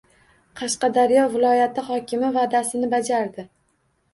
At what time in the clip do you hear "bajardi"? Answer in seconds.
2.95-3.47